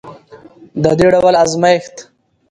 [0.83, 1.95] د دې ډول ازمیښت